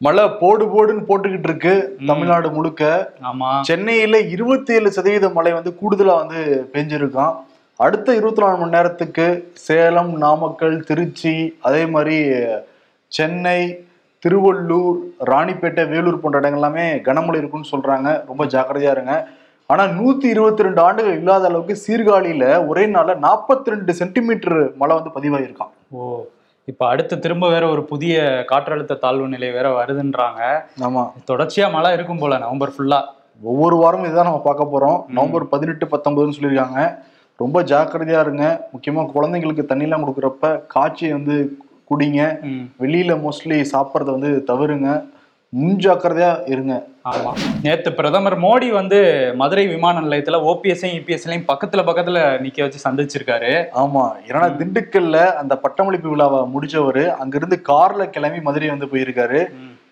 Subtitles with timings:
[0.00, 3.12] மழை போடு போடுன்னு போட்டுக்கிட்டு இருக்கு தமிழ்நாடு முழுக்க.
[3.22, 3.60] ஆமா.
[3.60, 7.34] சென்னையில இருபத்தி ஏழு சதவீத மழை வந்து கூடுதலா வந்து பெஞ்சிருக்கான்.
[7.76, 12.30] அடுத்த இருபத்தி நாலு மணி நேரத்துக்கு சேலம் நாமக்கல் திருச்சி அதே மாதிரி
[13.08, 13.84] சென்னை
[14.22, 14.96] திருவள்ளூர்
[15.26, 18.24] ராணிப்பேட்டை வேலூர் போன்ற இடங்கள் எல்லாமே கனமழை இருக்குன்னு சொல்றாங்க.
[18.26, 19.28] ரொம்ப ஜாக்கிரதையா இருங்க.
[19.66, 25.10] ஆனா நூத்தி இருபத்தி ரெண்டு ஆண்டுகள் இல்லாத அளவுக்கு சீர்காழியில ஒரே நாள்ல நாற்பத்தி ரெண்டு சென்டிமீட்டர் மழை வந்து
[25.20, 25.72] பதிவாயிருக்கான்.
[25.90, 26.24] ஓ.
[26.68, 28.16] இப்ப அடுத்து திரும்ப வேற ஒரு புதிய
[28.50, 30.40] காற்றழுத்த தாழ்வு நிலை வேற வருதுன்றாங்க.
[30.80, 31.02] ஆமா.
[31.30, 32.98] தொடர்ச்சியா மழை இருக்கும் போல நவம்பர் ஃபுல்லா
[33.42, 34.98] ஒவ்வொரு வாரமும் இதுதான் நம்ம பார்க்க போறோம்.
[35.08, 36.82] நவம்பர் பதினெட்டு பத்தொன்பதுன்னு சொல்லியிருக்காங்க.
[37.36, 38.44] ரொம்ப ஜாக்கிரதையா இருங்க.
[38.72, 41.36] முக்கியமா குழந்தைங்களுக்கு தண்ணிலாம் கொடுக்குறப்ப காய்ச்சி வந்து
[41.90, 42.22] குடிங்க.
[42.82, 44.88] வெளியில மோஸ்ட்லி சாப்பிட்றத வந்து தவிருங்க
[45.52, 46.74] முன்ஜாக்கிரதையா இருங்க.
[47.08, 47.32] ஆமா.
[47.62, 48.98] நேத்து பிரதமர் மோடி வந்து
[49.36, 53.52] மதுரை விமான நிலையத்துல ஓபிஎஸ்ஐயும் இபிஎஸ்ஐயும் பக்கத்துல பக்கத்துல நிக்க வச்சு சந்திச்சிருக்காரு.
[53.74, 54.12] ஆமா.
[54.28, 59.40] ஏன்னா திண்டுக்கல்ல அந்த பட்டமளிப்பு விழாவை முடிச்சவரு அங்கிருந்து கார்ல கிளம்பி மதுரை வந்து போயிருக்காரு.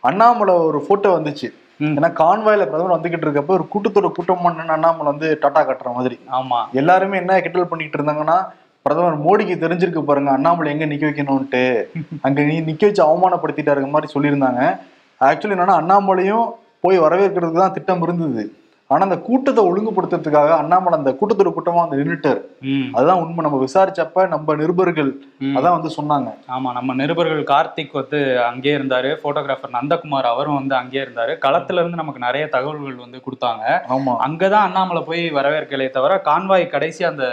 [0.00, 1.48] அண்ணாமலை ஒரு போட்டோ வந்துச்சு.
[1.80, 6.18] ஏன்னா கான்வாயில பிரதமர் வந்துகிட்டு இருக்கப்ப ஒரு கூட்டத்தோட கூட்டம் அண்ணாமலை வந்து டாட்டா கட்டுற மாதிரி.
[6.32, 6.60] ஆமா.
[6.72, 8.38] எல்லாருமே என்ன கிண்டல் பண்ணிட்டு இருந்தாங்கன்னா
[8.86, 11.88] பிரதமர் மோடிக்கு தெரிஞ்சிருக்கு பாருங்க அண்ணாமலை எங்க நிக்க வைக்கணும்ட்டு
[12.22, 14.78] அங்க நீ நிக்க வச்சு அவமானப்படுத்திட்டாருங்க மாதிரி சொல்லியிருந்தாங்க.
[15.20, 16.46] ஆக்சுவலி என்னன்னா அண்ணாமலையும்
[16.86, 18.44] போய் வரவேற்கிறதுக்கு தான் திட்டம் இருந்தது.
[18.90, 22.40] ஆனா அந்த கூட்டத்தை ஒழுங்குபடுத்துறதுக்காக அண்ணாமலை அந்த கூட்டத்தோட கூட்டமா வந்து நின்னுட்டாரு.
[22.62, 22.90] ம்.
[22.92, 23.44] அதுதான் உண்மை.
[23.44, 25.10] நம்ம விசாரிச்சப்ப நம்ம நிருபர்கள்.
[25.56, 26.28] அதான் வந்து சொன்னாங்க.
[26.48, 31.34] ஆமா நம்ம நிருபர்கள் கார்த்திக் வந்து அங்கேயே இருந்தாரு போட்டோகிராஃபர் நந்தகுமார் அவரும் வந்து அங்கேயே இருந்தாரு.
[31.46, 33.64] களத்துல இருந்து நமக்கு நிறைய தகவல்கள் வந்து கொடுத்தாங்க.
[33.88, 34.14] ஆமா.
[34.26, 37.24] அங்கதான் அண்ணாமலை போய் வரவேற்கலையே தவிர கான்வாய் கடைசி அந்த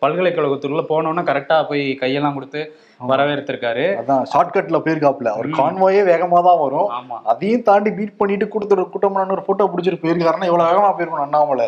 [0.00, 2.62] பல்கலைக்கழகத்துக்குள்ள போனோன்னு கரெக்டா போய் கையெல்லாம் கொடுத்து
[3.10, 6.88] வரவேற்றிருக்காரு அதான் ஷார்ட்கட்ல போயிருக்காப்ல அவர் கான்வாயே வேகமா தான் வரும்.
[7.32, 11.66] அதையும் தாண்டி பீட் பண்ணிட்டு கூட்டத்தோட கூட்டம் ஒரு போட்டோ பிடிச்சிட்டு போயிருக்காருன்னா இவ்வளவு வேகமா போயிருக்கணும் அண்ணாமலை?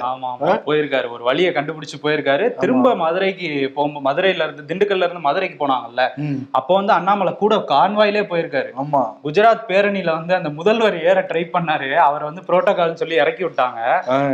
[0.66, 1.06] போயிருக்காரு.
[1.14, 2.44] ஒரு வழியை கண்டுபிடிச்சு போயிருக்காரு.
[2.62, 6.02] திரும்ப மதுரைக்கு போகும்போது மதுரையில இருந்து திண்டுக்கல்ல இருந்து மதுரைக்கு போனாங்கல்ல.
[6.58, 8.70] அப்போ வந்து அண்ணாமலை கூட கான்வாயிலே போயிருக்காரு.
[8.82, 9.02] ஆமா.
[9.24, 11.90] குஜராத் பேரணியில வந்து அந்த முதல்வர் ஏற ட்ரை பண்ணாரு.
[12.06, 13.80] அவர் வந்து புரோட்டோகால் சொல்லி இறக்கி விட்டாங்க.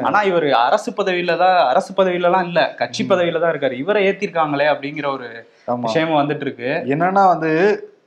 [0.06, 2.60] ஆனா இவர் அரசு பதவியில தான் அரசு பதவியில தான் இல்ல.
[2.80, 3.76] கட்சி பதவியில தான் இருக்காரு.
[3.82, 5.28] இவரை ஏத்திருக்காங்களே அப்படிங்கிற ஒரு
[5.78, 7.53] விஷயமும் வந்துட்டு இருக்கு என்னன்னா வந்து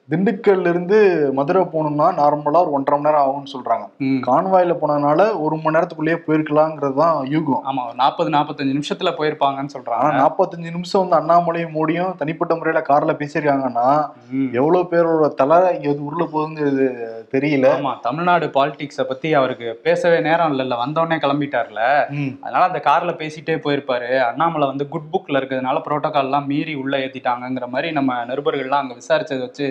[0.09, 0.97] திண்டுக்கல்ல இருந்து
[1.33, 3.85] மதுரை போகணும்னா நார்மலா ஒரு ஒன்றரை மணி நேரம் ஆகும்னு சொல்றாங்க.
[4.25, 7.61] கான்வாயில போனதுனால ஒரு மணி நேரத்துக்குள்ளேயே போயிருக்கலாங்கிறது தான் யூகம்.
[7.65, 13.13] ஆமா நாற்பது நாற்பத்தஞ்சு நிமிஷத்துல போயிருப்பாங்கன்னு ஆனா சொல்றாங்க நாற்பத்தஞ்சு நிமிஷம் வந்து அண்ணாமலையும் மோடியும் தனிப்பட்ட முறையில கார்ல
[13.13, 13.87] பேசியிருக்காங்கன்னா.
[14.53, 16.87] எவ்வளவு பேரோட தலை இங்க வந்து உருள போகுதுங்கிறது
[17.33, 17.67] தெரியல.
[17.75, 21.81] ஆமா தமிழ்நாடு பாலிடிக்ஸ பத்தி அவருக்கு பேசவே நேரம் இல்லைல்ல வந்தோடனே கிளம்பிட்டார்ல.
[22.41, 24.19] அதனால அந்த கார்ல பேசிட்டே போயிருப்பாரு.
[24.21, 29.39] அண்ணாமலை வந்து குட் புக்ல இருக்கிறதுனால புரோட்டோகால் எல்லாம் மீறி உள்ள ஏத்திட்டாங்கங்கிற மாதிரி நம்ம நிருபர்கள்லாம் அங்க விசாரிச்சதை
[29.39, 29.67] வச்சு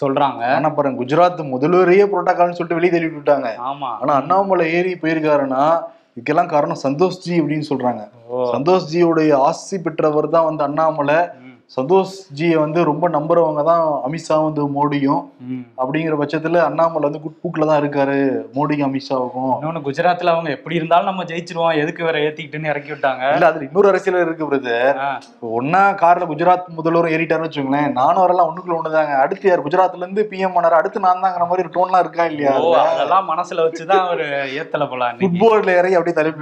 [0.00, 0.42] சொல்றாங்க.
[0.54, 3.90] ஆனா பாருங்க குஜராத் முதல்வரையே புரோட்டோகால்னு சொல்லிட்டு வெளியே தள்ளி விட்டாங்க ஆமா.
[4.00, 5.64] ஆனா அண்ணாமலை ஏறி போயிருக்காருன்னா
[6.16, 8.02] இதுக்கெல்லாம் காரணம் சந்தோஷ் ஜி அப்படின்னு சொல்றாங்க.
[8.28, 8.36] ஓ.
[8.52, 11.16] சந்தோஷ் ஜியோடைய ஆசி பெற்றவர் தான் வந்து அண்ணாமலை.
[11.70, 15.22] சந்தோஷ் ஜியை வந்து ரொம்ப நம்புறவங்க தான் அமித்ஷா வந்து மோடியும்.
[15.78, 18.16] அப்படிங்கிற பட்சத்துல அண்ணாமலை வந்து குட் புக்ல தான் இருக்காரு
[18.56, 19.54] மோடிக்கும் அமித்ஷாவுக்கும்.
[19.54, 23.22] இன்னொன்னு குஜராத்ல அவங்க எப்படி இருந்தாலும் நம்ம ஜெயிச்சிருவோம் எதுக்கு வேற ஏத்திக்கிட்டுன்னு இறக்கி விட்டாங்க?
[23.36, 25.00] இல்ல அதுல இன்னொரு அரசியல் இருக்கு பிரதர்.
[25.58, 29.16] ஒன்னா கார்ல குஜராத் முதல்வரும் ஏறிட்டாருன்னு வச்சுக்கோங்களேன் நானும் வரலாம் ஒண்ணுக்குள்ள ஒண்ணுதாங்க.
[29.24, 29.64] அடுத்து யார்?
[29.66, 32.54] குஜராத்ல இருந்து பிஎம் பண்ணாரு அடுத்து நான் தாங்கிற மாதிரி ஒரு டோன்லாம் இருக்கா இல்லையா
[32.92, 34.28] அதெல்லாம் மனசுல வச்சுதான் அவரு
[34.60, 35.32] ஏத்தல போல அன்னைக்கு.
[35.32, 36.34] ஃபுட்பால்ல இறங்கி அப்படியே தள்ளி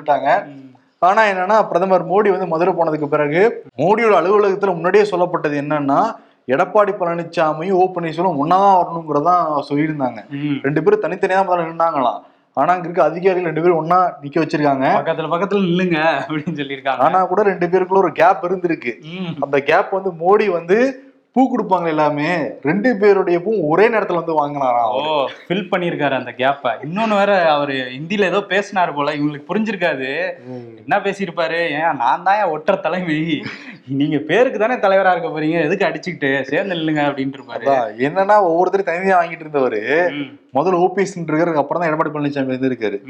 [1.03, 1.13] விட்டாங்க ம்.
[1.13, 3.43] ஆனா என்னன்னா பிரதமர் மோடி வந்து மதுரை போனதுக்கு பிறகு
[3.79, 6.01] மோடியோட அலுவலகத்துல முன்னாடியே சொல்லப்பட்டது என்னன்னா
[6.49, 10.21] எடப்பாடி பழனிசாமியும் ஓ பன்னீர்செல்வம் ஒன்னாதான் வரணுங்கிறதான் சொல்லியிருந்தாங்க.
[10.65, 12.21] ரெண்டு பேரும் தனித்தனியா தான் முதல்ல நின்னாங்களாம்
[12.57, 17.21] ஆனா அங்க இருக்க அதிகாரிகள் ரெண்டு பேரும் ஒன்னா நிக்க வச்சிருக்காங்க பக்கத்துல பக்கத்துல நில்லுங்க அப்படின்னு சொல்லியிருக்காங்க ஆனா
[17.27, 18.93] கூட ரெண்டு பேருக்குள்ள ஒரு கேப் இருந்திருக்கு.
[19.45, 20.79] அந்த கேப் வந்து மோடி வந்து
[21.37, 22.31] பூ கொடுப்பாங்க எல்லாமே
[22.67, 25.03] ரெண்டு பேருடைய பூ ஒரே நேரத்துல வந்து வாங்கினாராம் ஓ
[25.39, 30.11] ஃபில் பண்ணியிருக்காரு அந்த கேப்ப இன்னொன்னு வேற அவரு ஹிந்தில ஏதோ பேசினாரு போல இவங்களுக்கு புரிஞ்சிருக்காது.
[30.83, 31.61] என்ன பேசியிருப்பாரு?
[31.79, 33.17] ஏன் நான் தான் ஏன் ஒற்ற தலைமை
[33.95, 37.71] நீங்க பேருக்கு தானே தலைவரா இருக்க போறீங்க எதுக்கு அடிச்சுக்கிட்டு சேர்ந்து நில்லுங்க அப்படின்ட்டு இருப்பாரு
[38.03, 39.81] என்னன்னா ஒவ்வொருத்தரும் தனியா வாங்கிட்டு இருந்தவரு
[40.55, 43.01] முதல்ல ஓபிஎஸ் இருக்காரு அப்புறம் தான் எடப்பாடி பழனிசாமி இருந்திருக்காரு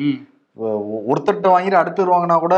[0.56, 0.62] ம்.
[0.62, 2.56] ஒ- ஒருத்தர்கிட்ட வாங்கிட்டு அடுத்தர் வாங்கினா கூட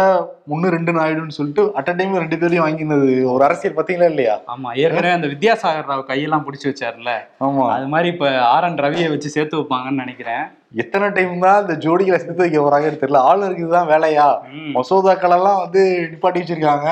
[0.49, 4.41] ஒன்னு ரெண்டு ஆயிடும்னு சொல்லிட்டு அட் டைம்ல ரெண்டு பேரையும் வாங்கினது ஒரு அரசியல் பாத்தீங்களா இல்லையா?
[4.47, 7.11] ஆமா ஏற்கனவே அந்த வித்யாசாகர் ராவ் கையெல்லாம் பிடிச்சி வச்சாருல.
[7.41, 7.71] ஆமா.
[7.71, 10.45] அது மாதிரி இப்ப ஆர் என் ரவியை வச்சு சேர்த்து வைப்பாங்கன்னு நினைக்கிறேன்.
[10.73, 13.25] எத்தனை டைம் தான் இந்த ஜோடிகளை சேர்த்து வைக்க போறாங்கன்னு தெரியல.
[13.31, 14.39] ஆளுநருக்கு இதுதான் வேலையா.
[14.75, 16.89] மசோதாக்கள் எல்லாம் வந்து நிப்பாட்டி வச்சிருக்காங்க.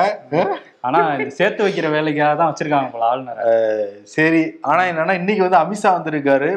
[0.81, 3.37] ஆனா இந்த சேர்த்து வைக்கிற வேலைக்காக தான் வச்சிருக்காங்க போல ஆளுநர்.
[4.03, 4.51] சரி.
[4.61, 6.49] ஆனா என்னன்னா இன்னைக்கு வந்து அமித்ஷா வந்திருக்காரு.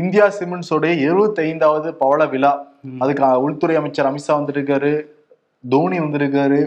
[0.00, 2.50] இந்தியா சிமெண்ட்ஸோடைய எழுபத்தி ஐந்தாவது பவள விழா.
[3.02, 4.92] அதுக்கு உள்துறை அமைச்சர் அமித்ஷா வந்திருக்காரு
[5.64, 6.58] தோனி வந்திருக்காரு.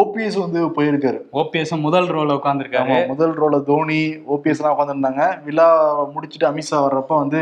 [0.00, 1.18] ஓபிஎஸ் வந்து போயிருக்காரு.
[1.40, 4.00] ஓபிஎஸ் முதல் ரோல உட்காந்துருக்காரு முதல் ரோல தோனி
[4.34, 5.68] ஓபிஎஸ் எல்லாம் உட்காந்துருந்தாங்க விழா
[6.14, 7.40] முடிச்சுட்டு அமித்ஷா வர்றப்ப வந்து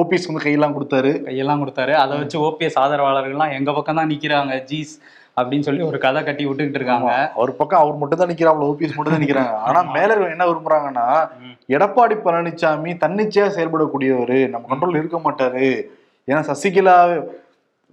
[0.00, 1.10] ஓபிஎஸ் வந்து கையெல்லாம் கொடுத்தாரு.
[1.28, 1.94] கையெல்லாம் கொடுத்தாரு.
[2.02, 4.54] அதை வச்சு ஓபிஎஸ் ஆதரவாளர்கள்லாம் எங்க பக்கம் தான் நிக்கிறாங்க.
[4.70, 4.94] ஜீஸ்
[5.36, 7.32] அப்படின்னு சொல்லி ஒரு கதை கட்டி விட்டுக்கிட்டு இருக்காங்க.
[7.34, 9.54] அவர் பக்கம் அவர் மட்டும் தான் நிக்கிறாங்க ஓபிஎஸ் மட்டும் தான் நிக்கிறாங்க.
[9.68, 11.06] ஆனா மேல என்ன விரும்புறாங்கன்னா.
[11.68, 14.48] எடப்பாடி பழனிசாமி தன்னிச்சையா செயல்படக்கூடியவர்.
[14.48, 15.66] நம்ம கண்ட்ரோல் இருக்க மாட்டாரு.
[16.28, 17.26] ஏன்னா சசிகலா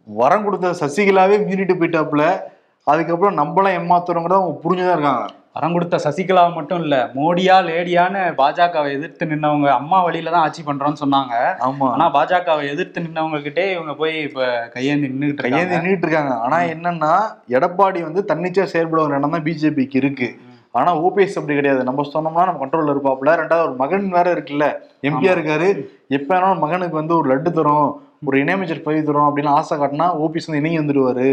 [0.07, 2.41] வரம் கொடுத்த சசிகலாவே மீறிட்டு போயிட்டாப்புல
[2.83, 5.25] அதுக்கப்புறம் நம்மளாம் ஏமாத்துறோங்கிறத அவங்க புரிஞ்சுதான் இருக்காங்க.
[5.55, 11.01] வரம் கொடுத்த சசிகலா மட்டும் இல்ல மோடியா லேடியான்னு பாஜகவை எதிர்த்து நின்னவங்க அம்மா வழியில தான் ஆட்சி பண்றோம்னு
[11.01, 11.33] சொன்னாங்க.
[11.67, 11.87] ஆமா.
[11.93, 16.35] ஆனா பாஜகவை எதிர்த்து நின்னவங்க கிட்டே இவங்க போய் இப்ப கையேந்தி நின்றுட்டு கையேந்தி நின்றுட்டு இருக்காங்க.
[16.45, 17.13] ஆனா என்னன்னா
[17.57, 20.29] எடப்பாடி வந்து தன்னிச்சையா செயல்படுற இடம் தான் பிஜேபிக்கு இருக்கு.
[20.75, 21.81] ஆனா ஓபிஎஸ் அப்படி கிடையாது.
[21.89, 23.33] நம்ம சொன்னோம்னா நம்ம கண்ட்ரோல்ல இருப்பாப்புல.
[23.41, 24.65] ரெண்டாவது ஒரு மகன் வேற இருக்குல்ல
[25.09, 25.69] எம்பியா இருக்காரு.
[26.17, 27.89] எப்ப வேணாலும் மகனுக்கு வந்து ஒரு லட்டு தரும்
[28.27, 31.27] ஒரு இணையமைச்சர் பதவி தரும் அப்படின்னு ஆசை காட்டினா ஓபிஎஸ் வந்து இணங்கி வந்துடுவாரு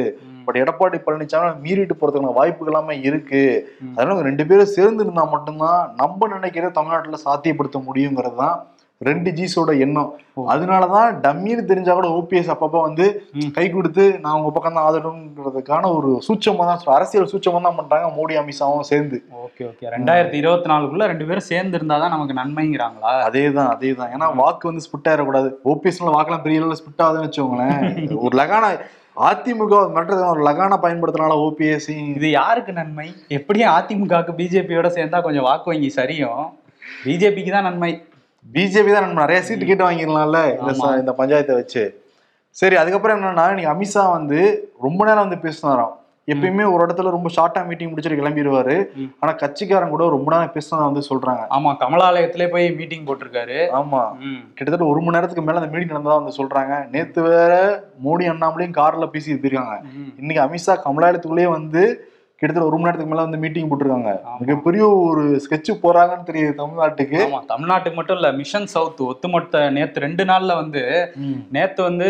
[0.47, 3.43] பட் எடப்பாடி பழனிசாமி மீறிட்டு போறதுக்கான வாய்ப்புகள் எல்லாமே இருக்கு.
[3.97, 8.57] அதனால ரெண்டு பேரும் சேர்ந்து இருந்தா மட்டும்தான் நம்ம நினைக்கிற தமிழ்நாட்டுல சாத்தியப்படுத்த முடியுங்கிறது தான்
[9.01, 10.11] ரெண்டு ஜீஸோட எண்ணம்.
[10.53, 13.07] அதனாலதான் டம்மின்னு தெரிஞ்சா கூட ஓபிஎஸ் அப்பப்ப வந்து.
[13.57, 16.81] கை கொடுத்து நான் உங்க பக்கம் தான் ஆதரவுங்கிறதுக்கான ஒரு சூட்சமா தான்.
[16.95, 19.19] அரசியல் சூட்சமா தான் பண்றாங்க மோடி அமித்ஷாவும் சேர்ந்து.
[19.45, 19.91] Okay okay.
[19.97, 23.13] ரெண்டாயிரத்தி இருபத்தி நாலுக்குள்ள ரெண்டு பேரும் சேர்ந்து இருந்தாதான் நமக்கு நன்மைங்கிறாங்களா?
[23.29, 24.13] அதேதான் அதேதான்.
[24.17, 27.79] ஏன்னா வாக்கு வந்து ஸ்பிட் ஆயிடக்கூடாது ஓபிஎஸ்ல வாக்கெல்லாம் பெரிய அளவுல ஸ்பிட் ஆகுதுன்னு வச்சுக்கோங்களேன்.
[28.27, 28.65] ஒரு லகான
[29.17, 33.07] அதிமுக மிரட்டுறதுக்கான ஒரு லகான பயன்படுத்தினால ஓபிஎஸ் இது யாருக்கு நன்மை?
[33.37, 36.43] எப்படியும் அதிமுகவுக்கு பிஜேபியோட சேர்ந்தா கொஞ்சம் வாக்கு வங்கி சரியும்.
[37.05, 37.93] பிஜேபிக்கு தான் நன்மை.
[38.47, 40.41] பிஜேபி தான் நம்ம நிறைய சீட்டு கேட்டு வாங்கிடலாம்ல
[41.03, 41.85] இந்த பஞ்சாயத்தை வச்சு.
[42.57, 44.41] சரி அதுக்கப்புறம் என்னன்னா இன்னைக்கு அமித்ஷா வந்து
[44.87, 45.95] ரொம்ப நேரம் வந்து பேசினாராம்.
[46.29, 48.75] எப்பயுமே ஒரு இடத்துல ரொம்ப ஷார்ட்டா மீட்டிங் முடிச்சுட்டு கிளம்பிடுவாரு.
[49.21, 54.01] ஆனா கட்சிக்காரன் கூட ரொம்ப நேரம் பேசினதா வந்து சொல்றாங்க ஆமா கமலாலயத்திலே போய் மீட்டிங் போட்டிருக்காரு ஆமா.
[54.57, 57.53] கிட்டத்தட்ட ஒரு மணி நேரத்துக்கு மேல அந்த மீட்டிங் நடந்ததா வந்து சொல்றாங்க நேத்து வேற
[58.01, 60.11] மோடி அண்ணாமலையும் கார்ல பேசி போயிருக்காங்க ம்.
[60.19, 61.85] இன்னைக்கு அமித்ஷா கமலாலயத்துக்குள்ளேயே வந்து
[62.41, 64.11] கிட்டத்தட்ட ஒரு மணி நேரத்துக்கு மேல வந்து மீட்டிங் போட்டிருக்காங்க.
[64.41, 67.19] மிகப்பெரிய ஒரு ஸ்கெட்ச் போறாங்கன்னு தெரியுது தமிழ்நாட்டுக்கு.
[67.27, 70.83] ஆமா தமிழ்நாட்டுக்கு மட்டும் இல்ல மிஷன் சவுத் ஒத்துமொத்த நேத்து ரெண்டு நாள்ல வந்து
[71.57, 72.09] நேத்து வந்து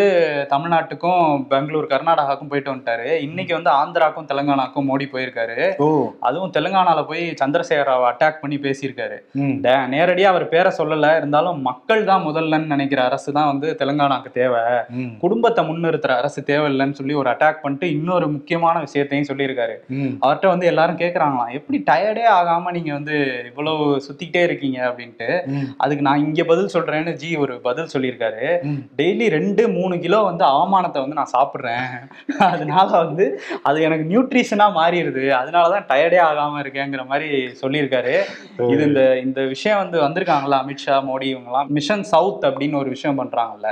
[0.53, 3.07] தமிழ்நாட்டுக்கும் பெங்களூர் கர்நாடகாவுக்கும் போயிட்டு வந்துட்டாரு.
[3.27, 5.59] இன்னைக்கு வந்து ஆந்திராக்கும் தெலுங்கானாக்கும் மோடி போயிருக்காரு.
[6.29, 9.19] அதுவும் தெலுங்கானால போய் சந்திரசேகர் ராவ் அட்டாக் பண்ணி பேசியிருக்காரு.
[9.95, 11.13] நேரடியா அவர் பேரை சொல்லல.
[11.21, 14.65] இருந்தாலும் மக்கள் தான் முதல்லன்னு நினைக்கிற அரசு தான் வந்து தெலுங்கானாக்கு தேவை.
[15.25, 19.79] குடும்பத்தை முன்னிறுத்துற அரசு தேவையில்லைன்னு சொல்லி ஒரு அட்டாக் பண்ணிட்டு இன்னொரு முக்கியமான விஷயத்தையும் சொல்லியிருக்காரு.
[20.23, 23.17] அவர்கிட்ட வந்து எல்லாரும் கேக்குறாங்களாம் எப்படி டயர்டே ஆகாம நீங்க வந்து
[23.47, 24.79] இவ்வளவு சுத்திக்கிட்டே இருக்கீங்க?
[24.89, 25.29] அப்படின்ட்டு.
[25.77, 28.47] அதுக்கு நான் இங்க பதில் சொல்றேன்னு ஜி ஒரு பதில் சொல்லியிருக்காரு.
[28.97, 31.87] டெய்லி ரெண்டு மூணு கிலோ வந்து அவமானத்தை வந்து நான் சாப்பிடுறேன்.
[32.51, 33.25] அதனால வந்து
[33.63, 35.25] அது எனக்கு நியூட்ரிஷனா மாறிடுது.
[35.41, 37.29] அதனாலதான் டயர்டே ஆகாம இருக்கேங்கிற மாதிரி
[37.63, 38.15] சொல்லியிருக்காரு.
[38.71, 43.69] இது இந்த இந்த விஷயம் வந்து வந்திருக்காங்கல்ல அமித்ஷா மோடி இவங்கலாம் மிஷன் சவுத் அப்படின்னு ஒரு விஷயம் பண்றாங்கல்ல.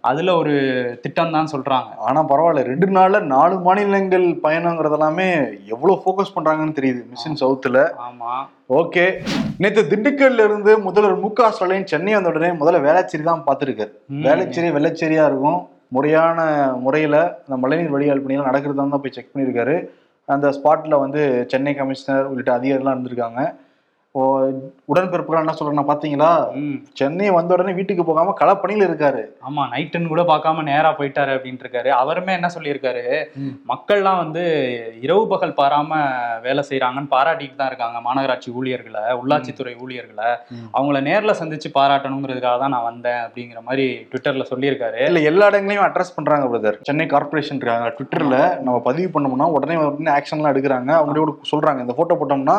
[0.00, 0.54] அதுல ஒரு
[1.02, 1.90] திட்டம் தான் சொல்றாங்க.
[1.98, 5.26] ஆனா பரவாயில்ல ரெண்டு நாள்ல நாலு மாநிலங்கள் பயணங்கிறது எல்லாமே
[5.74, 8.32] எவ்வளவு ஃபோக்கஸ் பண்றாங்கன்னு தெரியுது மிஷன் சவுத்துல ஆமா.
[8.80, 9.04] ஓகே
[9.62, 13.92] நேத்து திண்டுக்கல்ல இருந்து முதல்வர் மு க ஸ்டாலின் சென்னை வந்த உடனே முதல்ல வேளச்சேரி தான் பார்த்துருக்காரு.
[14.26, 15.60] வேளச்சேரி வெள்ளச்சேரியா இருக்கும்.
[15.96, 16.38] முறையான
[16.84, 19.74] முறையில அந்த மழைநீர் வடிகால் பணியெல்லாம் நடக்கிறதா தான் போய் செக் பண்ணியிருக்காரு.
[20.28, 21.22] அந்த ஸ்பாட்ல வந்து
[21.52, 23.40] சென்னை கமிஷனர் உள்ளிட்ட அதிகாரிலாம் இருந்திருக்காங்க.
[24.10, 24.22] இப்போ
[24.92, 26.30] உடன்பிறப்புகள் என்ன சொல்றாங்கன்னா பாத்தீங்களா?
[26.60, 26.78] ம்.
[26.98, 29.20] சென்னை வந்த உடனே வீட்டுக்கு போகாம களப்பணியில இருக்காரு.
[29.48, 31.90] ஆமா நைட்டுன்னு கூட பார்க்காம நேரா போயிட்டாரு அப்படின்ட்டு இருக்காரு.
[31.98, 33.04] அவருமே என்ன சொல்லியிருக்காரு.
[33.72, 34.42] மக்கள்லாம் வந்து
[35.00, 36.00] இரவு பகல் பாராம
[36.46, 40.28] வேலை செய்யறாங்கன்னு பாராட்டிட்டு தான் இருக்காங்க மாநகராட்சி ஊழியர்களை உள்ளாட்சித்துறை ஊழியர்களை.
[40.74, 45.00] அவங்கள நேர்ல சந்திச்சு பாராட்டணுங்கிறதுக்காக தான் நான் வந்தேன் அப்படிங்கிற மாதிரி ட்விட்டர்ல சொல்லியிருக்காரு.
[45.10, 47.94] இல்ல எல்லா இடங்களையும் அட்ரஸ் பண்றாங்க பிரதர் சென்னை கார்பரேஷன் இருக்காங்க.
[47.96, 48.36] ட்விட்டர்ல
[48.66, 50.92] நம்ம பதிவு பண்ணோம்னா உடனே உடனே ஆக்ஷன்லாம் எடுக்கிறாங்க.
[51.00, 51.80] அவங்களோட சொல்றாங்க.
[51.86, 52.58] இந்த போட்டோ போட்டோம்னா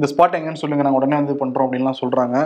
[0.00, 2.36] இந்த ஸ்பாட் எங்கன்னு சொல்லுங்க நாங்க உடனே வந்து பண்றோம் அப்படின்லாம் சொல்றாங்க.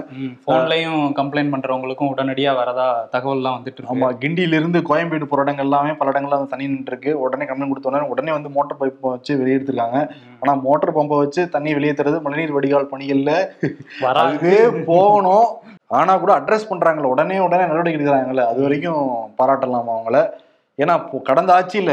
[0.46, 4.22] போன்லயும் கம்ப்ளைண்ட் பண்றவங்களுக்கும் உடனடியா வரதா தகவல்லாம் வந்துட்டு ஆமா இருக்கு.
[4.22, 7.90] கிண்டியில இருந்து கோயம்பேடு போற இடங்கள் எல்லாமே பல இடங்கள்ல வந்து தண்ணி நின்று இருக்கு உடனே கம்ப்ளைண்ட் கொடுத்த
[7.92, 10.00] உடனே உடனே வந்து மோட்டர் பைப் வச்சு வெளியெடுத்திருக்காங்க.
[10.42, 13.34] ஆனா மோட்டர் பம்பை வச்சு தண்ணி வெளியேற்றுறது மழைநீர் வடிகால் பணிகள்ல
[14.02, 14.54] வராது.
[14.90, 15.48] போகணும்.
[15.90, 19.02] ஆனா கூட அட்ரஸ் பண்றாங்கல்ல உடனே உடனே நடவடிக்கை எடுக்கிறாங்கல்ல அது வரைக்கும்
[19.38, 20.18] பாராட்டலாம் அவங்கள?
[20.82, 20.94] ஏன்னா
[21.28, 21.92] கடந்த ஆட்சியில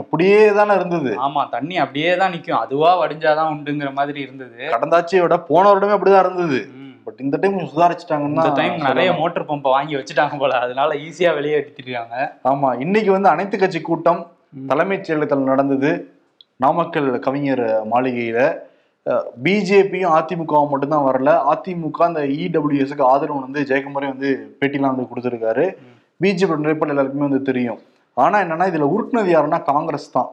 [0.00, 1.12] அப்படியே தானே இருந்தது.
[1.26, 2.60] ஆமா தண்ணி அப்படியே தான் நிக்கும்.
[2.64, 4.60] அதுவா வடிஞ்சாதான் உண்டுங்கிற மாதிரி இருந்தது.
[4.74, 6.60] கடந்த ஆட்சியை விட போன வருடமே அப்படிதான் இருந்தது.
[7.06, 9.10] பட் இந்த டைம் சுதாரிச்சுட்டாங்கன்னா இந்த டைம் நிறைய.
[9.20, 10.58] மோட்டர் பம்பை வாங்கி வச்சுட்டாங்க போல.
[10.66, 12.16] அதனால ஈஸியா வெளியே எடுத்துட்டாங்க.
[12.52, 14.22] ஆமா இன்னைக்கு வந்து அனைத்து கட்சி கூட்டம்.
[14.70, 15.90] தலைமைச் செயலகத்தில் நடந்தது.
[16.64, 18.40] நாமக்கல் கவிஞர் மாளிகையில
[19.44, 21.30] பிஜேபியும் அதிமுகவும் மட்டும்தான் வரல.
[21.52, 25.64] அதிமுக அந்த E இடபிள்யூஎஸ்க்கு ஆதரவு வந்து ஜெயக்குமாரே வந்து பேட்டிலாம் வந்து கொடுத்துருக்காரு.
[26.20, 27.80] பிஜேபி நிலைப்பாடு எல்லாருக்குமே வந்து தெரியும்.
[28.20, 30.30] ஆனா என்னன்னா இதுல உறுப்பினர் யாருன்னா காங்கிரஸ் தான்.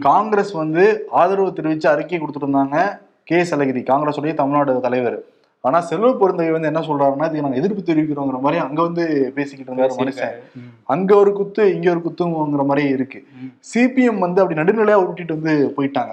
[0.00, 0.84] காங்கிரஸ் வந்து
[1.20, 2.76] ஆதரவு தெரிவிச்சு அறிக்கை கொடுத்துருந்தாங்க
[3.28, 5.18] கே சலகிரி காங்கிரஸுடைய தமிழ்நாடு தலைவர்
[5.64, 9.04] ஆனா செல்வ பெருந்தகை வந்து என்ன சொல்றாருன்னா இதுக்கு நாங்க எதிர்ப்பு தெரிவிக்கிறோங்கிற மாதிரி அங்க வந்து
[9.36, 10.34] பேசிக்கிட்டு இருந்தாரு மனுஷன்.
[10.88, 13.18] அங்க ஒரு குத்து இங்க ஒரு குத்துங்கிற மாதிரி இருக்கு.
[13.70, 16.12] சிபிஎம் வந்து அப்படி நடுநிலையா உருட்டிட்டு வந்து போயிட்டாங்க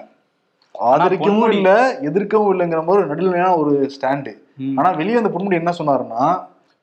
[0.75, 1.69] ஆதரிக்கவும் இல்ல
[2.09, 4.33] எதிர்க்கவும் இல்லைங்கிற மாதிரி ஒரு நடுநிலையான ஒரு ஸ்டாண்டு.
[4.79, 6.23] ஆனா வெளியே அந்த பொன்முடி என்ன சொன்னாருன்னா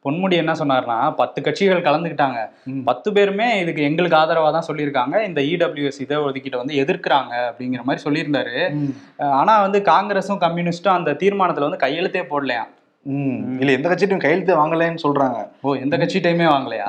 [0.05, 2.39] பொன்முடி என்ன சொன்னார்னா பத்து கட்சிகள் கலந்துக்கிட்டாங்க.
[2.85, 5.25] பத்து பேருமே இதுக்கு எங்களுக்கு ஆதரவா தான் சொல்லியிருக்காங்க.
[5.25, 8.55] இந்த இடபிள்யூஎஸ் இதை ஒதுக்கிட்ட வந்து எதிர்க்கிறாங்க அப்படிங்கிற மாதிரி சொல்லியிருந்தாரு.
[8.75, 12.71] ம், அஹ் ஆனா வந்து காங்கிரஸும் கம்யூனிஸ்டும் அந்த தீர்மானத்துல வந்து கையெழுத்தே போடலையாம்
[13.07, 13.59] ம்.
[13.61, 15.39] இல்ல எந்த கட்சியும் கையெழுத்து வாங்கலைன்னு சொல்றாங்க.
[15.61, 16.89] ஓ எந்த கட்சிட்டையுமே வாங்கலையா?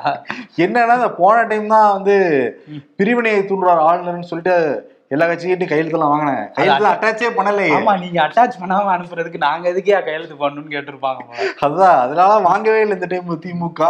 [0.57, 2.15] என்னன்னா இந்த போன டைம் தான் வந்து
[2.95, 4.55] பிரிவினையை தூண்டுறார் ஆளுநர்னு சொல்லிட்டு
[5.13, 6.43] எல்லா கட்சிகிட்டையும் கையெழுத்துலாம் வாங்கினேன்.
[6.57, 7.71] கையெழுத்து அட்டாச்சே பண்ணலையே.
[7.77, 11.21] ஆமா நீங்க அட்டாச் பண்ணாம அனுப்புறதுக்கு நாங்க எதுக்கே கையெழுத்து பண்ணணும்னு கேட்டிருப்பாங்க.
[11.67, 13.81] அதான் அதனால வாங்கவே இல்லை இந்த டைம் திமுக.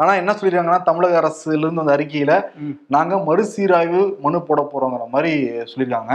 [0.00, 2.34] ஆனா என்ன சொல்லிருக்காங்கன்னா தமிழக அரசுல இருந்து அந்த அறிக்கையில.
[2.96, 5.32] நாங்க மறுசீராய்வு மனு போட போறோங்கிற மாதிரி
[5.72, 6.14] சொல்லியிருக்காங்க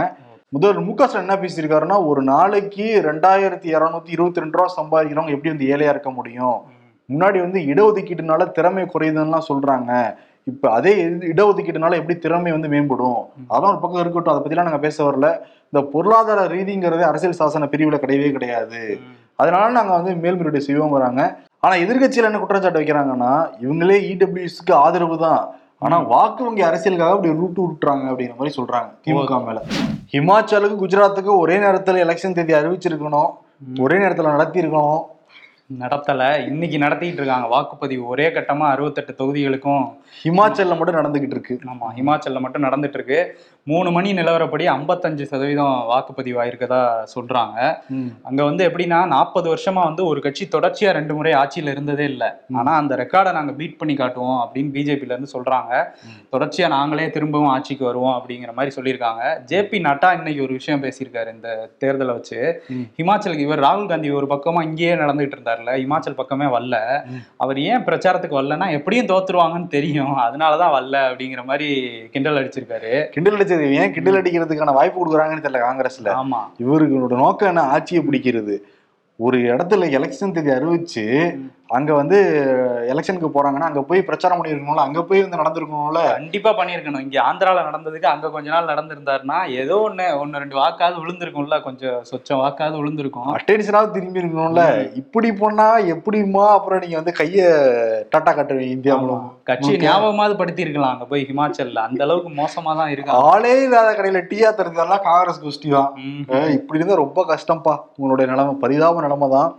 [0.52, 5.52] முதல்வர் மு க ஸ்டாலின் என்ன பேசியிருக்காருன்னா ஒரு நாளைக்கு ரெண்டாயிரத்தி இருநூத்தி இருபத்தி ரெண்டு ரூபா சம்பாதிக்கிறவங்க எப்படி
[5.52, 6.58] வந்து ஏழையா இருக்க முடியும்?
[7.08, 9.90] முன்னாடி வந்து இடஒதுக்கீட்டுனால திறமை குறையுதுன்னுலாம் சொல்றாங்க.
[10.44, 13.26] இப்ப அதே இது- இடஒதுக்கீட்டுனால எப்படி திறமை வந்து மேம்படும்?
[13.48, 14.34] அதெல்லாம் ஒரு பக்கம் இருக்கட்டும்.
[14.34, 15.38] அதை பத்திலாம் நாங்க பேச வரல.
[15.70, 18.98] இந்த பொருளாதார ரீதிங்கிறதே அரசியல் சாசன பிரிவுல கிடையவே கிடையாது.
[19.36, 25.48] அதனால நாங்க வந்து மேல்முறையீடு செய்வோங்கிறாங்க ஆனா எதிர்க்கட்சியில என்ன குற்றச்சாட்டு வைக்கிறாங்கன்னா இவங்களே E இடபிள்யூஸ்க்கு ஆதரவு தான்.
[25.78, 29.62] ஆனா வாக்கு வங்கி அரசியலுக்காக அப்படி ரூட்டு விட்டுறாங்க அப்படிங்கிற மாதிரி சொல்றாங்க திமுக மேல.
[30.12, 33.30] ஹிமாச்சலுக்கு குஜராத்துக்கு ஒரே நேரத்துல எலெக்ஷன் தேதி அறிவிச்சிருக்கணும்.
[33.80, 35.00] ஒரே நேரத்துல நடத்தி இருக்கணும்
[35.70, 36.46] நடத்தல.
[36.46, 37.46] இன்னைக்கு நடத்திட்டு இருக்காங்க.
[37.56, 39.84] வாக்குப்பதிவு ஒரே கட்டமா அறுபத்தெட்டு தொகுதிகளுக்கும்
[40.24, 41.60] ஹிமாச்சல்ல மட்டும் நடந்துகிட்டு இருக்கு.
[41.66, 43.38] ஆமா ஹிமாச்சல்ல மட்டும் நடந்துட்டு இருக்கு.
[43.66, 46.80] மூணு மணி நிலவரப்படி ஐம்பத்தஞ்சு சதவீதம் வாக்குப்பதிவு ஆயிருக்கதா
[47.14, 47.58] சொல்றாங்க.
[48.22, 52.28] அங்க வந்து எப்படின்னா நாற்பது வருஷமா வந்து ஒரு கட்சி தொடர்ச்சியா ரெண்டு முறை ஆட்சியில இருந்ததே இல்லை.
[52.52, 55.72] ஆனா அந்த ரெக்கார்டை நாங்க பீட் பண்ணி காட்டுவோம் அப்படின்னு பிஜேபில இருந்து சொல்றாங்க.
[56.32, 59.22] தொடர்ச்சியா நாங்களே திரும்பவும் ஆட்சிக்கு வருவோம் அப்படிங்கிற மாதிரி சொல்லியிருக்காங்க.
[59.46, 62.62] ஜேபி நட்டா இன்னைக்கு ஒரு விஷயம் பேசியிருக்காரு இந்த தேர்தலை வச்சு.
[62.98, 66.76] ஹிமாச்சலுக்கு இவர் ராகுல் காந்தி ஒரு பக்கமா இங்கேயே நடந்துகிட்டு இருந்தார்ல ஹிமாச்சல் பக்கமே வரல.
[67.36, 70.14] அவர் ஏன் பிரச்சாரத்துக்கு வரலன்னா எப்படியும் தோத்துருவாங்கன்னு தெரியும்.
[70.26, 71.70] அதனாலதான் வரல அப்படிங்கிற மாதிரி
[72.10, 73.08] கிண்டல் அடிச்சிருக்காரு.
[73.08, 76.04] கிண்டல் அடிச்சது ஏன் கிண்டல் அடிக்கிறதுக்கான வாய்ப்பு கொடுக்குறாங்கன்னு தெரியல காங்கிரஸ்ல.
[76.04, 76.62] ஆமா.
[76.62, 77.62] இவர்களோட நோக்கம் என்ன?
[77.62, 78.58] ஆட்சியை பிடிக்கிறது.
[79.16, 81.36] ஒரு இடத்துல எலெக்ஷன் தேதி அறிவிச்சு
[81.76, 82.18] அங்க வந்து
[82.92, 86.00] எலெக்ஷனுக்கு போறாங்கன்னா அங்க போய் பிரச்சாரம் பண்ணிருக்கணும்ல அங்க போய் வந்து நடந்திருக்கணும்ல.
[86.16, 87.04] கண்டிப்பா பண்ணிருக்கணும்.
[87.06, 92.42] இங்க ஆந்திரால நடந்ததுக்கு அங்க கொஞ்ச நாள் நடந்திருந்தாருன்னா ஏதோ ஒண்ணு ஒன்னு ரெண்டு வாக்காவது விழுந்திருக்கும்ல கொஞ்சம் சொச்சம்
[92.42, 93.30] வாக்காவது விழுந்திருக்கும்.
[93.36, 94.64] அட்டென்ஷனாவது திரும்பி இருக்கணும்ல.
[95.02, 97.46] இப்படி போனா எப்படிமா அப்புறம் நீங்க வந்து கைய
[98.14, 101.80] டாட்டா காட்டுவீங்க இந்தியா மூலம் கட்சி ஞாபகமாவது படுத்தி இருக்கலாம் அங்க போய் ஹிமாச்சல்ல.
[101.88, 103.30] அந்த அளவுக்கு மோசமா தான் இருக்காங்க.
[103.32, 105.90] ஆளே இல்லாத கடையில டீயா தருதெல்லாம் காங்கிரஸ் கோஷ்டி தான்.
[106.58, 107.74] இப்படி இருந்தா ரொம்ப கஷ்டம்ப்பா.
[107.96, 109.50] உங்களுடைய நிலைமை பரிதாப நிலைமை தான்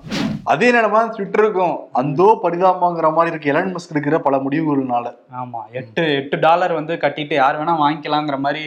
[0.45, 1.75] அதே தான் ட்விட்டருக்கும்.
[1.91, 3.49] அந்தோ பரிதாபங்கிற மாதிரி இருக்கு.
[3.49, 5.05] எலன் மஸ்க் இருக்கிற பல முடிவுகள்னால.
[5.41, 5.61] ஆமா.
[5.71, 8.63] எட்டு எட்டு டாலர் வந்து கட்டிட்டு யார் வேணா வாங்கிக்கலாங்கிற மாதிரி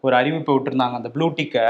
[0.00, 1.64] ஒரு அறிவிப்பு விட்டுருந்தாங்க அந்த ப்ளூ டிக்கை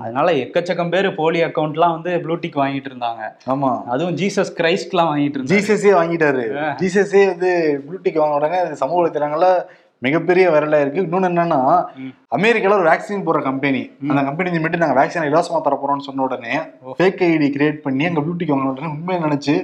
[0.00, 3.22] அதனால எக்கச்சக்கம் பேர் போலி அக்கௌண்ட்லாம் வந்து ப்ளூ டிக் வாங்கிட்டு இருந்தாங்க.
[3.46, 3.70] ஆமா.
[3.86, 5.54] அதுவும் ஜீசஸ் கிரைஸ்ட்லாம் வாங்கிட்டு இருந்தாங்க.
[5.54, 6.44] ஜிசஸே வாங்கிட்டாரு.
[6.82, 7.50] ஜிசஸே வந்து
[7.88, 9.50] ப்ளூடிக் வாங்கின உடனே சமூக வலைத்தளங்கள்ல
[10.02, 11.04] மிகப்பெரிய விரலா இருக்கு.
[11.04, 11.58] இன்னொன்னு என்னன்னா.
[12.36, 16.54] அமெரிக்கால ஒரு வேக்சின் போடுற கம்பெனி அந்த கம்பெனி மட்டும் நாங்க வேக்சின் இலவசமா தர போறோம்னு சொன்ன உடனே
[16.96, 19.54] ஃபேக் ஐடி கிரியேட் பண்ணி அங்க ப்ளூடிக் வாங்கின உடனே உண்மையை நினைச்சு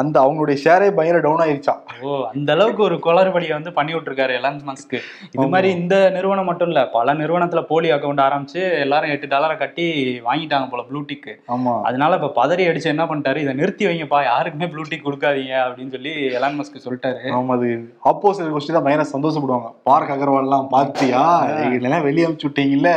[0.00, 4.58] அந்த அவங்களுடைய ஷேரே பயங்கர டவுன் ஆயிருச்சான் ஓ அந்த அளவுக்கு ஒரு குளறுபடியை வந்து பண்ணி விட்டுருக்காரு எலான்
[4.70, 9.56] மஸ்க்கு இது மாதிரி இந்த நிறுவனம் மட்டும் இல்ல பல நிறுவனத்துல போலி அக்கௌண்ட் ஆரம்பிச்சு எல்லாரும் எட்டு டாலரை
[9.62, 9.86] கட்டி
[10.28, 11.74] வாங்கிட்டாங்க போல ப்ளூடிக் ஆமா.
[11.88, 13.38] அதனால இப்ப பதறி அடிச்சு என்ன பண்ணிட்டாரு?
[13.44, 17.22] இதை நிறுத்தி வைங்கப்பா யாருக்குமே ப்ளூடிக் கொடுக்காதீங்க அப்படின்னு சொல்லி எலான் மஸ்க் சொல்லிட்டாரு.
[17.38, 17.70] ஆமா அது
[18.12, 18.86] ஆப்போசிட் கோஷ்டி தான்.
[18.86, 19.67] பயங்கர சந்தோஷப்படுவாங்க.
[19.82, 21.22] பார்க் அகர்வால்லாம் பாத்தியா
[21.64, 22.92] எங்களெல்லாம் வெளியே அனுப்பிச்சு விட்டீங்கல்ல?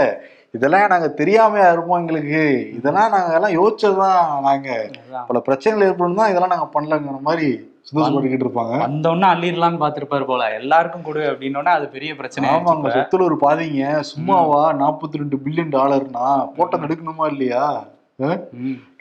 [0.55, 2.41] இதெல்லாம் நாங்க தெரியாமையா இருப்போம் எங்களுக்கு.
[2.77, 4.69] இதெல்லாம் நாங்க எல்லாம் யோசிச்சதுதான் நாங்க.
[5.01, 5.27] அதான்.
[5.27, 7.47] பல பிரச்சனைகள் ஏற்படும் தான் இதெல்லாம் நாங்க பண்ணலங்கிற மாதிரி
[7.89, 8.75] சந்தோஷப்பட்டுக்கிட்டு இருப்பாங்க.
[8.83, 10.49] வந்தோடனே அள்ளிடலாம்னு பாத்துருப்பாரு போல.
[10.59, 13.99] எல்லாருக்கும் கொடு அப்படின்னோடனே அது பெரிய பிரச்சனை ஆமாங்க சொத்துல ஒரு பாதிங்க.
[14.11, 17.65] சும்மாவா நாற்பத்தி ரெண்டு பில்லியன் டாலர்னா போட்டோ எடுக்கணுமா இல்லையா?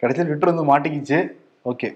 [0.02, 1.20] கடைசியில் ட்விட்டர் வந்து மாட்டிக்கிச்சு.
[1.64, 1.88] ஓகே.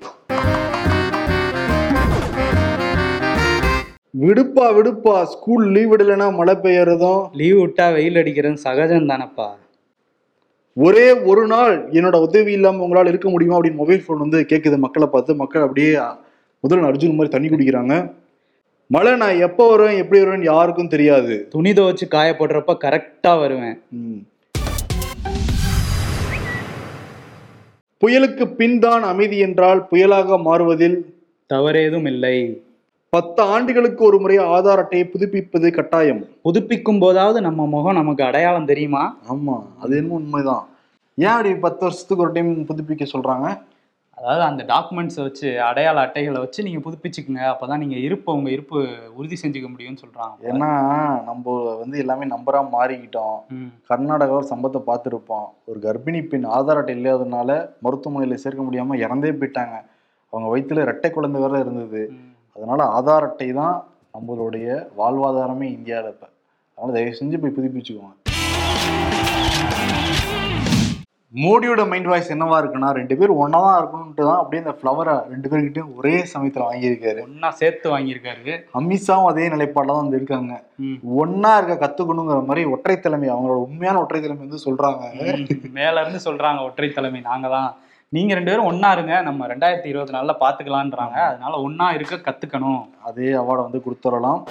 [4.22, 5.14] விடுப்பா விடுப்பா.
[5.30, 7.22] ஸ்கூல் லீவ் விடலைன்னா மழை பெய்யறதும்.
[7.38, 9.46] லீவ் விட்டா வெயில் அடிக்கிறது சகஜம் தானப்பா
[10.76, 14.76] ஒரே ஒரு நாள் என்னோட உதவி இல்லாம உங்களால இருக்க முடியுமா அப்படின்னு மொபைல் ஃபோன் வந்து கேக்குது.
[14.84, 15.90] மக்களை பார்த்து மக்கள் அப்படியே
[16.64, 17.94] முதல்ல அர்ஜுன் மாதிரி தண்ணி குடிக்கிறாங்க.
[18.90, 21.34] மழை நான் எப்போ வருவேன் எப்படி வருவேன்னு யாருக்கும் தெரியாது.
[21.54, 23.76] துணி துவச்சு காய போடுறப்ப கரெக்டா வருவேன்.
[28.02, 30.96] புயலுக்கு பின்தான் அமைதி என்றால் புயலாக மாறுவதில்
[31.50, 32.36] தவறேதும் இல்லை
[33.14, 36.26] பத்து ஆண்டுகளுக்கு ஒரு முறை ஆதார் அட்டையை புதுப்பிப்பது கட்டாயம்.
[36.44, 39.18] புதுப்பிக்கும் போதாவது நம்ம முகம் நமக்கு அடையாளம் தெரியுமா?
[39.28, 40.68] ஆமா அது என்னமோ உண்மைதான்.
[41.14, 43.60] ஏன் அப்படி பத்து வருஷத்துக்கு ஒரு டைம் புதுப்பிக்க சொல்றாங்க?
[44.10, 47.42] அதாவது அந்த டாக்குமெண்ட்ஸை வச்சு அடையாள அட்டைகளை வச்சு நீங்க புதுப்பிச்சுக்குங்க.
[47.44, 50.70] அப்பதான் நீங்க இருப்பு உங்க இருப்பு உறுதி செஞ்சுக்க முடியும்னு சொல்றாங்க ஏன்னா
[51.22, 53.36] நம்ம வந்து எல்லாமே நம்பரா மாறிக்கிட்டோம்.
[53.48, 53.72] ம்.
[53.90, 55.46] கர்நாடகாவில் ஒரு சம்பவத்தை பார்த்துருப்போம்.
[55.64, 59.84] ஒரு கர்ப்பிணி பெண் ஆதார் அட்டை இல்லாததுனால மருத்துவமனையில் சேர்க்க முடியாம இறந்தே போயிட்டாங்க.
[60.30, 62.10] அவங்க வயித்துல ரெட்டை குழந்தை வேற இருந்தது.
[62.56, 63.76] அதனால ஆதார் அட்டை தான்
[64.14, 64.66] நம்மளுடைய
[64.98, 66.28] வாழ்வாதாரமே இந்தியாவில் இப்போ.
[66.78, 68.14] அதனால தயவு செஞ்சு போய் புதுப்பிச்சுக்கோங்க.
[71.34, 75.48] மோடியோட மைண்ட் வாய்ஸ் என்னவா இருக்குன்னா ரெண்டு பேர் ஒன்னா தான் இருக்கணும்ட்டு தான் அப்படியே இந்த ஃப்ளவரை ரெண்டு
[75.50, 77.20] பேர்கிட்டயும் ஒரே சமயத்துல வாங்கியிருக்காரு.
[77.24, 78.52] ஒன்னா சேர்த்து வாங்கியிருக்காரு.
[78.80, 80.52] அமித்ஷாவும் அதே நிலைப்பாட்டில் தான் வந்து இருக்காங்க.
[80.82, 80.98] ம்.
[81.22, 85.02] ஒன்னா இருக்க கத்துக்கணுங்கிற மாதிரி ஒற்றை தலைமை அவங்களோட உண்மையான ஒற்றை தலைமை வந்து சொல்றாங்க.
[85.26, 85.44] ம்.
[85.78, 87.22] மேல இருந்து சொல்றாங்க ஒற்றை தலைமை.
[87.30, 87.68] நாங்க தான்
[88.14, 89.14] நீங்க ரெண்டு பேரும் ஒண்ணா இருங்க.
[89.20, 92.82] நம்ம ரெண்டாயிரத்தி இருபத்தி நாலுல பாத்துக்கலான்றாங்க அதனால ஒண்ணா இருக்க கத்துக்கணும்.
[93.02, 94.42] அதே அவார்டை வந்து கொடுத்துடலாம்.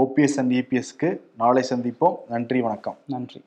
[0.00, 2.16] ஓபிஎஸ் அண்ட் இபிஎஸ்க்கு நாளை சந்திப்போம்.
[2.28, 2.96] நன்றி வணக்கம்.
[3.06, 3.40] நன்றி.